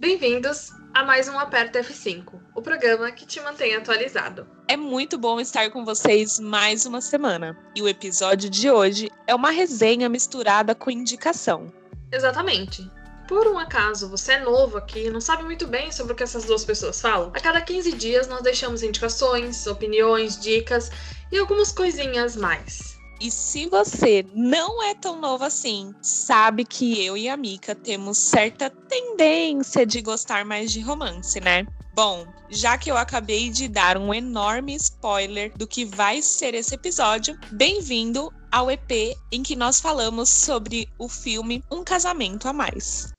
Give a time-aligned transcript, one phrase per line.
[0.00, 4.44] Bem-vindos a mais um Aperta F5, o programa que te mantém atualizado.
[4.66, 7.56] É muito bom estar com vocês mais uma semana.
[7.76, 11.72] E o episódio de hoje é uma resenha misturada com indicação.
[12.10, 12.90] Exatamente.
[13.28, 16.22] Por um acaso você é novo aqui e não sabe muito bem sobre o que
[16.22, 20.90] essas duas pessoas falam, a cada 15 dias nós deixamos indicações, opiniões, dicas
[21.30, 22.96] e algumas coisinhas mais.
[23.20, 28.16] E se você não é tão novo assim, sabe que eu e a Mika temos
[28.16, 31.66] certa tendência de gostar mais de romance, né?
[31.94, 36.74] Bom, já que eu acabei de dar um enorme spoiler do que vai ser esse
[36.74, 43.17] episódio, bem-vindo ao EP em que nós falamos sobre o filme Um Casamento a Mais.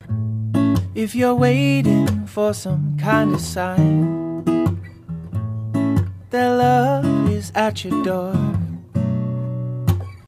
[0.96, 4.74] If you're waiting for some kind of sign
[6.32, 8.34] that love is at your door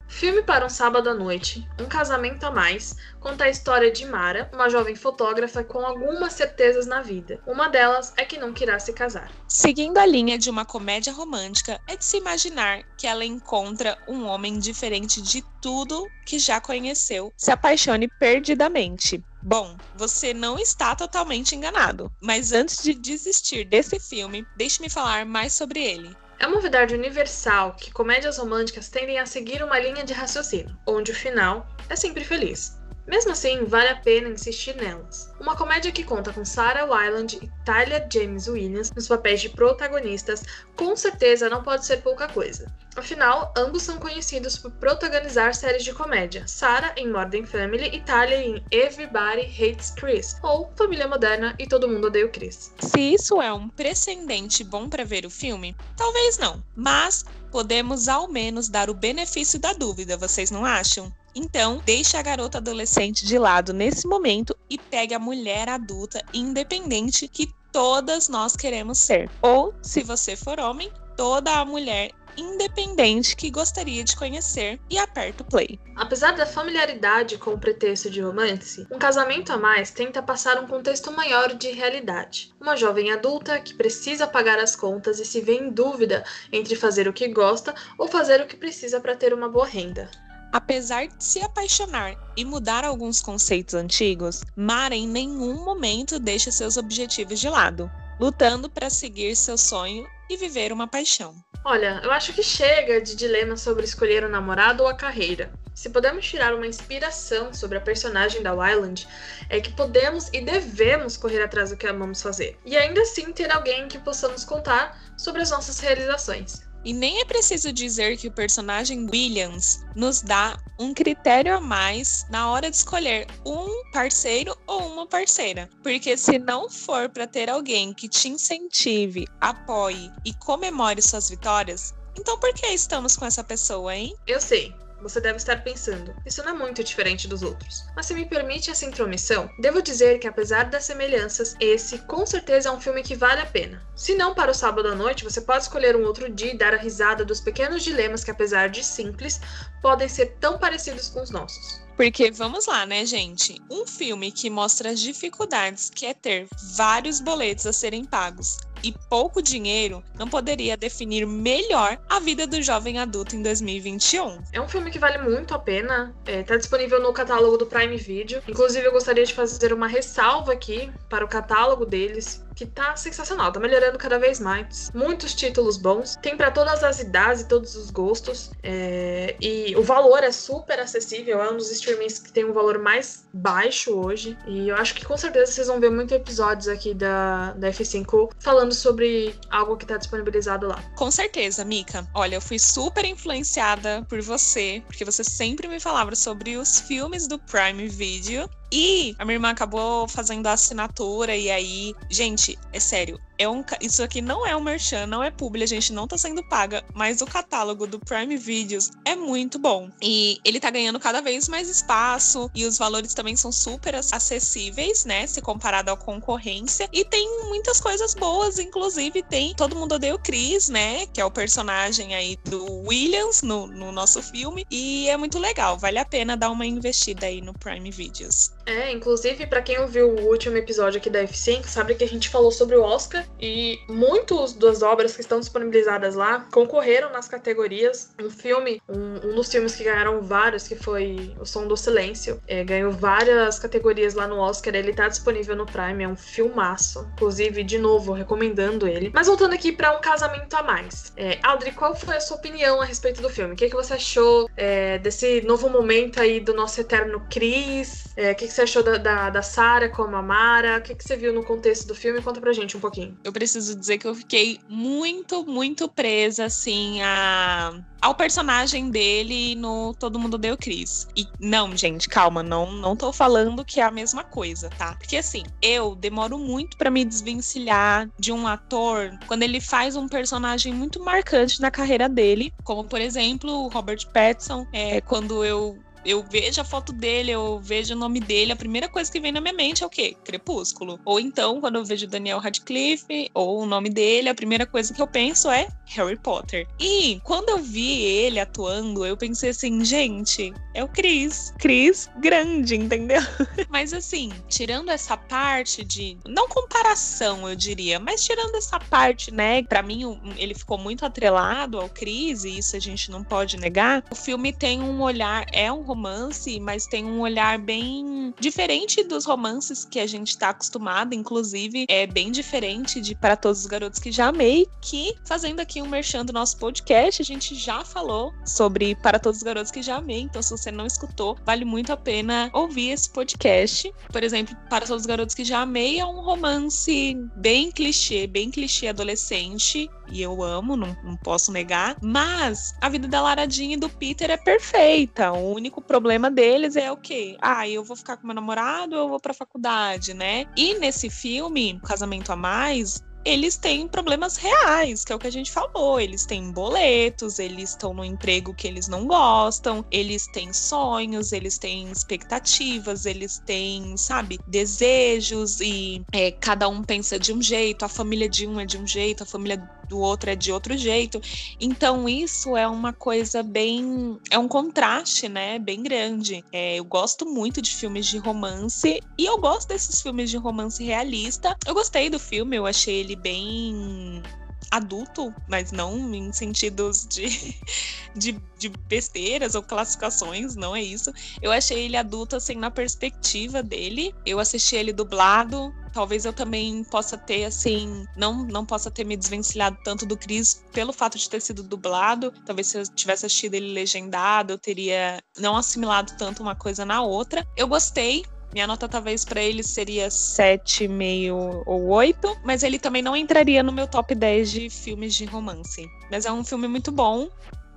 [0.08, 4.52] Filme para um sábado à noite, Um Casamento a Mais, conta a história de Mara,
[4.54, 7.42] uma jovem fotógrafa com algumas certezas na vida.
[7.48, 9.32] Uma delas é que não querá se casar.
[9.48, 14.28] Seguindo a linha de uma comédia romântica, é de se imaginar que ela encontra um
[14.28, 19.24] homem diferente de tudo que já conheceu, se apaixone perdidamente.
[19.44, 25.54] Bom, você não está totalmente enganado, mas antes de desistir desse filme, deixe-me falar mais
[25.54, 26.16] sobre ele.
[26.40, 31.12] É uma verdade universal que comédias românticas tendem a seguir uma linha de raciocínio, onde
[31.12, 32.81] o final é sempre feliz.
[33.08, 35.32] Mesmo assim, vale a pena insistir nelas.
[35.40, 40.44] Uma comédia que conta com Sarah Wyland e Tyler James Williams nos papéis de protagonistas,
[40.76, 42.72] com certeza não pode ser pouca coisa.
[42.96, 48.40] Afinal, ambos são conhecidos por protagonizar séries de comédia, Sarah em Modern Family e Tyler
[48.40, 52.74] em Everybody Hates Chris, ou Família Moderna e Todo Mundo Odeia o Chris.
[52.80, 58.28] Se isso é um precedente bom para ver o filme, talvez não, mas podemos ao
[58.28, 61.12] menos dar o benefício da dúvida, vocês não acham?
[61.34, 67.28] Então, deixe a garota adolescente de lado nesse momento e pegue a mulher adulta independente
[67.28, 69.30] que todas nós queremos ser.
[69.42, 75.44] Ou, se você for homem, toda a mulher independente que gostaria de conhecer e aperta
[75.44, 75.80] o play.
[75.96, 80.68] Apesar da familiaridade com o pretexto de romance, um casamento a mais tenta passar um
[80.68, 82.54] contexto maior de realidade.
[82.60, 87.08] Uma jovem adulta que precisa pagar as contas e se vê em dúvida entre fazer
[87.08, 90.10] o que gosta ou fazer o que precisa para ter uma boa renda.
[90.52, 96.76] Apesar de se apaixonar e mudar alguns conceitos antigos, Mara em nenhum momento deixa seus
[96.76, 97.90] objetivos de lado,
[98.20, 101.34] lutando para seguir seu sonho e viver uma paixão.
[101.64, 105.54] Olha, eu acho que chega de dilema sobre escolher o namorado ou a carreira.
[105.74, 109.08] Se podemos tirar uma inspiração sobre a personagem da Wyland,
[109.50, 112.60] é que podemos e devemos correr atrás do que amamos fazer.
[112.66, 116.62] E ainda assim ter alguém que possamos contar sobre as nossas realizações.
[116.84, 122.26] E nem é preciso dizer que o personagem Williams nos dá um critério a mais
[122.30, 125.70] na hora de escolher um parceiro ou uma parceira.
[125.84, 131.94] Porque se não for para ter alguém que te incentive, apoie e comemore suas vitórias,
[132.18, 134.16] então por que estamos com essa pessoa, hein?
[134.26, 137.86] Eu sei você deve estar pensando, isso não é muito diferente dos outros.
[137.96, 142.70] Mas se me permite essa intromissão, devo dizer que apesar das semelhanças, esse com certeza
[142.70, 143.82] é um filme que vale a pena.
[143.96, 146.74] Se não para o sábado à noite, você pode escolher um outro dia e dar
[146.74, 149.40] a risada dos pequenos dilemas que, apesar de simples,
[149.82, 151.82] podem ser tão parecidos com os nossos.
[151.96, 153.62] Porque vamos lá, né, gente?
[153.70, 158.94] Um filme que mostra as dificuldades que é ter vários boletos a serem pagos e
[159.10, 164.40] pouco dinheiro não poderia definir melhor a vida do jovem adulto em 2021.
[164.54, 167.98] É um filme que vale muito a pena, está é, disponível no catálogo do Prime
[167.98, 168.42] Video.
[168.48, 173.52] Inclusive, eu gostaria de fazer uma ressalva aqui para o catálogo deles, que tá sensacional,
[173.52, 174.92] tá melhorando cada vez mais.
[174.94, 178.52] Muitos títulos bons, tem para todas as idades e todos os gostos.
[178.62, 179.36] É...
[179.42, 183.26] E o valor é super acessível, é um dos streamings que tem um valor mais
[183.34, 184.38] baixo hoje.
[184.46, 188.32] E eu acho que com certeza vocês vão ver muitos episódios aqui da, da F5
[188.40, 190.84] falando sobre algo que tá disponibilizado lá.
[190.96, 192.08] Com certeza, Mika.
[192.14, 197.28] Olha, eu fui super influenciada por você, porque você sempre me falava sobre os filmes
[197.28, 198.48] do Prime Video.
[198.72, 203.64] E a minha irmã acabou fazendo a assinatura, e aí, gente, é sério, é um,
[203.82, 206.84] isso aqui não é um merchan, não é publi, a gente não tá sendo paga,
[206.94, 209.90] mas o catálogo do Prime Videos é muito bom.
[210.02, 215.06] E ele tá ganhando cada vez mais espaço e os valores também são super acessíveis,
[215.06, 215.26] né?
[215.26, 216.88] Se comparado à concorrência.
[216.94, 221.08] E tem muitas coisas boas, inclusive tem Todo Mundo Odeia o Chris, né?
[221.08, 224.66] Que é o personagem aí do Williams no, no nosso filme.
[224.70, 228.52] E é muito legal, vale a pena dar uma investida aí no Prime Videos.
[228.66, 232.30] É, inclusive, para quem ouviu o último episódio aqui da F5, sabe que a gente
[232.30, 238.12] falou sobre o Oscar E muitas das obras que estão disponibilizadas lá concorreram nas categorias.
[238.22, 242.40] Um filme, um, um dos filmes que ganharam vários, que foi O Som do Silêncio,
[242.48, 244.76] é, ganhou várias categorias lá no Oscar.
[244.76, 247.08] Ele tá disponível no Prime, é um filmaço.
[247.14, 249.12] Inclusive, de novo, recomendando ele.
[249.14, 251.14] Mas voltando aqui para Um Casamento a Mais.
[251.16, 253.54] É, Audrey, qual foi a sua opinião a respeito do filme?
[253.54, 258.06] O que, que você achou é, desse novo momento aí do nosso eterno Chris?
[258.16, 260.78] É, o que, que você achou da, da, da Sarah como a Mara?
[260.78, 262.22] O que, que você viu no contexto do filme?
[262.22, 263.18] Conta pra gente um pouquinho.
[263.24, 269.94] Eu preciso dizer que eu fiquei muito, muito presa, assim, a ao personagem dele no
[269.94, 271.08] Todo Mundo Deu Cris.
[271.16, 274.96] E não, gente, calma, não, não tô falando que é a mesma coisa, tá?
[274.96, 280.08] Porque assim, eu demoro muito para me desvencilhar de um ator quando ele faz um
[280.08, 285.78] personagem muito marcante na carreira dele, como por exemplo o Robert Pattinson, é, quando eu
[286.06, 289.32] eu vejo a foto dele, eu vejo o nome dele, a primeira coisa que vem
[289.32, 290.16] na minha mente é o quê?
[290.24, 291.00] Crepúsculo.
[291.06, 295.02] Ou então, quando eu vejo Daniel Radcliffe ou o nome dele, a primeira coisa que
[295.02, 296.68] eu penso é Harry Potter.
[296.80, 301.54] E quando eu vi ele atuando, eu pensei assim, gente, é o Chris.
[301.60, 303.22] Chris grande, entendeu?
[303.70, 306.18] mas assim, tirando essa parte de.
[306.26, 309.64] Não comparação, eu diria, mas tirando essa parte, né?
[309.64, 314.04] Pra mim, ele ficou muito atrelado ao Chris, e isso a gente não pode negar.
[314.10, 319.26] O filme tem um olhar, é um romance, mas tem um olhar bem diferente dos
[319.26, 324.00] romances que a gente tá acostumado, inclusive é bem diferente de Para Todos os Garotos
[324.00, 328.32] que Já Amei, que fazendo aqui um merchan do nosso podcast, a gente já falou
[328.46, 331.92] sobre Para Todos os Garotos que Já Amei, então se você não escutou, vale muito
[331.92, 333.92] a pena ouvir esse podcast.
[334.12, 338.50] Por exemplo, Para Todos os Garotos que Já Amei é um romance bem clichê, bem
[338.50, 341.96] clichê adolescente, e eu amo, não, não posso negar.
[342.02, 345.32] Mas a vida da Laradinha e do Peter é perfeita.
[345.32, 347.36] O único problema deles é o quê?
[347.42, 350.46] Ah, eu vou ficar com meu namorado eu vou pra faculdade, né?
[350.56, 355.32] E nesse filme, Casamento a Mais, eles têm problemas reais, que é o que a
[355.32, 356.00] gente falou.
[356.00, 361.58] Eles têm boletos, eles estão no emprego que eles não gostam, eles têm sonhos, eles
[361.58, 367.90] têm expectativas, eles têm, sabe, desejos e é, cada um pensa de um jeito, a
[367.90, 369.62] família de um é de um jeito, a família
[369.92, 371.22] do outro é de outro jeito.
[371.60, 374.18] Então, isso é uma coisa bem.
[374.30, 375.60] É um contraste, né?
[375.60, 376.44] Bem grande.
[376.52, 380.82] É, eu gosto muito de filmes de romance e eu gosto desses filmes de romance
[380.82, 381.56] realista.
[381.66, 384.24] Eu gostei do filme, eu achei ele bem
[384.72, 387.28] adulto, mas não em sentidos de,
[388.16, 391.12] de, de, besteiras ou classificações, não é isso.
[391.42, 394.14] Eu achei ele adulto, assim, na perspectiva dele.
[394.26, 395.74] Eu assisti ele dublado.
[395.94, 400.64] Talvez eu também possa ter, assim, não, não possa ter me desvencilhado tanto do Chris
[400.72, 402.32] pelo fato de ter sido dublado.
[402.46, 407.02] Talvez se eu tivesse assistido ele legendado, eu teria não assimilado tanto uma coisa na
[407.02, 407.46] outra.
[407.58, 408.24] Eu gostei,
[408.54, 413.72] minha nota talvez para ele seria 7,5 ou 8, mas ele também não entraria no
[413.72, 415.88] meu top 10 de filmes de romance.
[416.10, 417.30] Mas é um filme muito bom.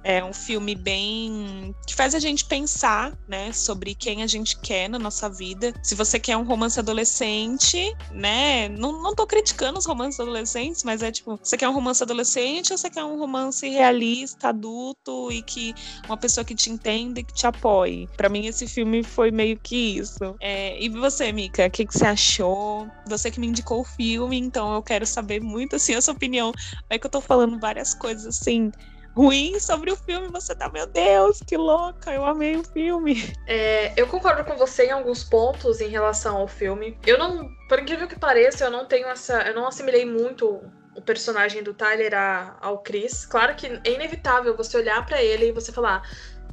[0.05, 4.87] É um filme bem que faz a gente pensar, né, sobre quem a gente quer
[4.87, 5.73] na nossa vida.
[5.83, 7.79] Se você quer um romance adolescente,
[8.13, 12.03] né, não, não tô criticando os romances adolescentes, mas é tipo, você quer um romance
[12.03, 15.75] adolescente ou você quer um romance realista, adulto e que
[16.05, 18.07] uma pessoa que te entenda e que te apoie?
[18.15, 20.37] Para mim esse filme foi meio que isso.
[20.39, 22.87] É, e você, Mika, o que, que você achou?
[23.07, 26.53] Você que me indicou o filme, então eu quero saber muito assim a sua opinião.
[26.91, 28.71] É que eu tô falando várias coisas assim
[29.15, 33.33] ruim sobre o filme, você tá, meu Deus, que louca, eu amei o filme.
[33.47, 36.99] É, eu concordo com você em alguns pontos em relação ao filme.
[37.07, 39.43] Eu não, por incrível que pareça, eu não tenho essa.
[39.43, 40.61] Eu não assimilei muito
[40.97, 43.25] o personagem do Tyler a, ao Chris.
[43.27, 46.03] Claro que é inevitável você olhar para ele e você falar.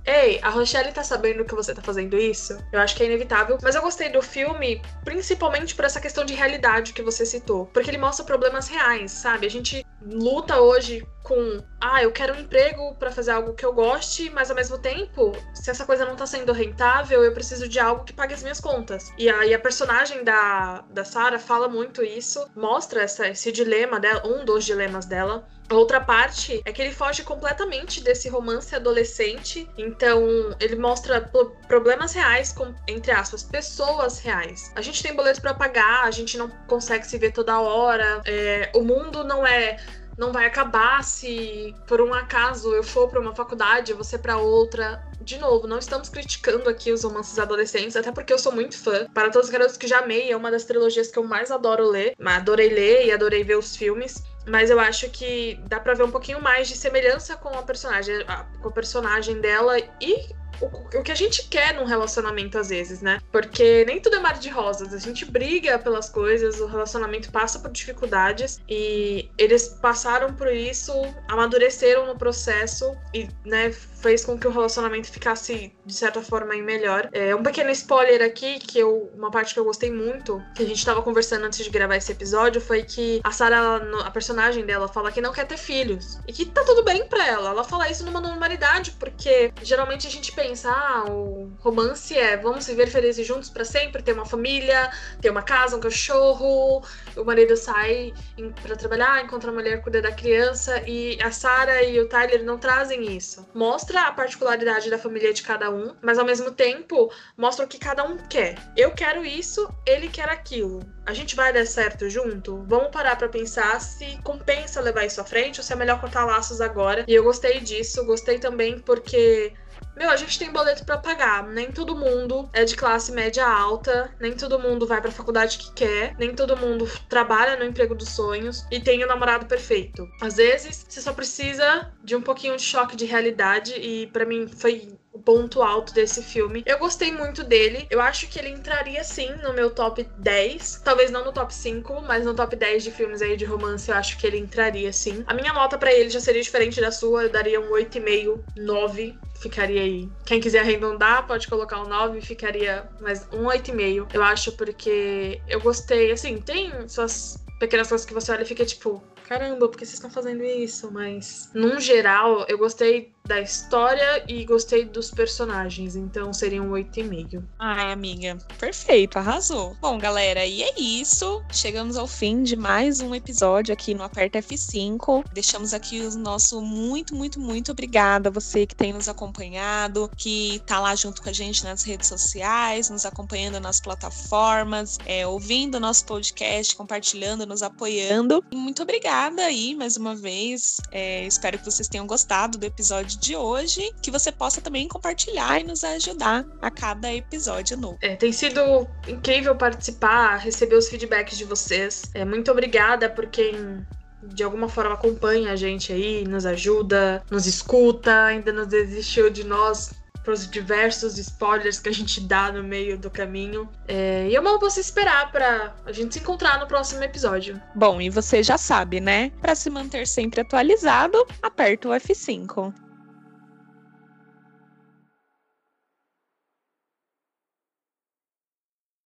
[0.03, 2.57] Ei, a Rochelle tá sabendo que você tá fazendo isso?
[2.73, 3.59] Eu acho que é inevitável.
[3.61, 7.67] Mas eu gostei do filme, principalmente por essa questão de realidade que você citou.
[7.67, 9.45] Porque ele mostra problemas reais, sabe?
[9.45, 13.73] A gente luta hoje com, ah, eu quero um emprego para fazer algo que eu
[13.73, 17.79] goste, mas ao mesmo tempo, se essa coisa não tá sendo rentável, eu preciso de
[17.79, 19.11] algo que pague as minhas contas.
[19.17, 24.25] E aí a personagem da, da Sarah fala muito isso, mostra essa, esse dilema dela,
[24.25, 25.47] um dos dilemas dela.
[25.69, 31.31] A outra parte é que ele foge completamente desse romance adolescente, então ele mostra
[31.65, 34.69] problemas reais com, entre aspas, pessoas reais.
[34.75, 38.69] A gente tem boleto para pagar, a gente não consegue se ver toda hora, é,
[38.75, 39.77] o mundo não é
[40.21, 45.03] não vai acabar se por um acaso eu for para uma faculdade, você para outra.
[45.19, 49.07] De novo, não estamos criticando aqui os romances adolescentes, até porque eu sou muito fã.
[49.15, 51.89] Para todos os garotos que já amei, é uma das trilogias que eu mais adoro
[51.89, 52.13] ler.
[52.23, 54.23] Adorei ler e adorei ver os filmes.
[54.47, 58.15] Mas eu acho que dá para ver um pouquinho mais de semelhança com a personagem,
[58.61, 60.29] com a personagem dela e
[60.61, 63.19] o, que a gente quer num relacionamento às vezes, né?
[63.31, 64.93] Porque nem tudo é mar de rosas.
[64.93, 70.93] A gente briga pelas coisas, o relacionamento passa por dificuldades e eles passaram por isso,
[71.27, 77.09] amadureceram no processo e, né, fez com que o relacionamento ficasse, de certa forma, melhor.
[77.13, 80.65] É, um pequeno spoiler aqui, que eu, uma parte que eu gostei muito, que a
[80.65, 84.87] gente tava conversando antes de gravar esse episódio, foi que a Sarah, a personagem dela,
[84.87, 86.19] fala que não quer ter filhos.
[86.27, 87.49] E que tá tudo bem pra ela.
[87.49, 92.67] Ela fala isso numa normalidade, porque geralmente a gente pensa, ah, o romance é vamos
[92.67, 94.91] viver felizes juntos para sempre, ter uma família,
[95.21, 96.83] ter uma casa, um cachorro,
[97.15, 98.13] o marido sai
[98.61, 102.57] para trabalhar, encontra a mulher, cuida da criança, e a Sarah e o Tyler não
[102.57, 103.47] trazem isso.
[103.53, 107.77] Mostra a particularidade da família de cada um, mas ao mesmo tempo mostra o que
[107.77, 108.55] cada um quer.
[108.75, 110.81] Eu quero isso, ele quer aquilo.
[111.05, 112.63] A gente vai dar certo junto?
[112.67, 116.25] Vamos parar para pensar se compensa levar isso à frente ou se é melhor cortar
[116.25, 117.03] laços agora.
[117.07, 119.53] E eu gostei disso, gostei também porque
[119.95, 121.47] meu, a gente tem boleto para pagar.
[121.47, 125.71] Nem todo mundo é de classe média alta, nem todo mundo vai pra faculdade que
[125.73, 130.09] quer, nem todo mundo trabalha no emprego dos sonhos e tem o namorado perfeito.
[130.19, 134.47] Às vezes, você só precisa de um pouquinho de choque de realidade e para mim
[134.47, 136.63] foi o ponto alto desse filme.
[136.65, 137.85] Eu gostei muito dele.
[137.89, 140.81] Eu acho que ele entraria sim no meu top 10.
[140.83, 143.95] Talvez não no top 5, mas no top 10 de filmes aí de romance eu
[143.95, 145.23] acho que ele entraria sim.
[145.27, 147.23] A minha nota para ele já seria diferente da sua.
[147.23, 149.19] Eu daria um 8,5, 9.
[149.41, 150.07] Ficaria aí.
[150.23, 154.07] Quem quiser arredondar, pode colocar um 9, ficaria mais um 8,5.
[154.13, 156.11] Eu acho porque eu gostei.
[156.11, 159.95] Assim, tem suas pequenas coisas que você olha e fica tipo, caramba, por que vocês
[159.95, 160.91] estão fazendo isso?
[160.91, 167.43] Mas, num geral, eu gostei da história e gostei dos personagens, então seria um 8,5.
[167.59, 169.75] Ai, amiga, perfeito, arrasou.
[169.79, 171.41] Bom, galera, e é isso.
[171.51, 175.23] Chegamos ao fim de mais um episódio aqui no Aperta F5.
[175.33, 180.61] Deixamos aqui o nosso muito, muito, muito obrigada a você que tem nos acompanhado, que
[180.65, 185.79] tá lá junto com a gente nas redes sociais, nos acompanhando nas plataformas, é, ouvindo
[185.79, 188.43] nosso podcast, compartilhando, nos apoiando.
[188.51, 190.77] Muito obrigada aí mais uma vez.
[190.91, 194.87] É, espero que vocês tenham gostado do episódio episódio de hoje, que você possa também
[194.87, 197.97] compartilhar e nos ajudar a cada episódio novo.
[198.01, 202.03] É, tem sido incrível participar, receber os feedbacks de vocês.
[202.13, 203.85] É, muito obrigada por quem
[204.23, 209.43] de alguma forma acompanha a gente aí, nos ajuda, nos escuta, ainda não desistiu de
[209.43, 209.91] nós
[210.23, 213.67] pros diversos spoilers que a gente dá no meio do caminho.
[213.87, 217.59] É, e eu mal posso esperar para a gente se encontrar no próximo episódio.
[217.73, 219.31] Bom, e você já sabe, né?
[219.41, 222.71] Para se manter sempre atualizado, aperta o F5.